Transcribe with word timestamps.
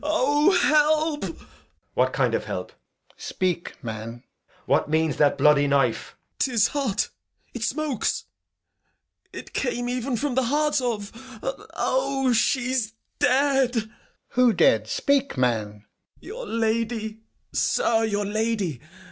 O, 0.03 0.49
help! 0.49 1.21
Edg. 1.21 1.45
What 1.93 2.11
kind 2.11 2.33
of 2.33 2.45
help? 2.45 2.71
Alb. 2.71 2.77
Speak, 3.17 3.77
man. 3.83 4.23
Edg. 4.23 4.53
What 4.65 4.89
means 4.89 5.17
that 5.17 5.37
bloody 5.37 5.67
knife? 5.67 6.15
Gent. 6.39 6.39
'Tis 6.39 6.67
hot, 6.69 7.09
it 7.53 7.61
smokes. 7.61 8.25
It 9.31 9.53
came 9.53 9.87
even 9.87 10.17
from 10.17 10.33
the 10.33 10.45
heart 10.45 10.81
of 10.81 11.11
O! 11.75 12.33
she's 12.33 12.93
dead! 13.19 13.75
Alb. 13.75 13.89
Who 14.29 14.53
dead? 14.53 14.87
Speak, 14.87 15.37
man. 15.37 15.71
Gent. 15.73 15.83
Your 16.21 16.47
lady, 16.47 17.19
sir, 17.53 18.03
your 18.03 18.25
lady! 18.25 18.81